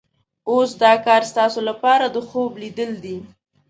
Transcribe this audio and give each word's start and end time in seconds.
اوس 0.49 0.69
دا 0.83 0.93
کار 1.05 1.21
ستاسو 1.31 1.59
لپاره 1.69 2.05
د 2.09 2.17
خوب 2.27 2.51
لیدل 2.61 2.91
دي. 3.03 3.17